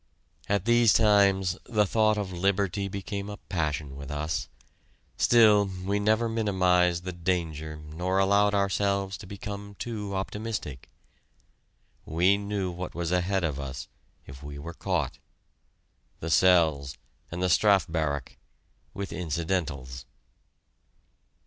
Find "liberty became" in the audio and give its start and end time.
2.31-3.29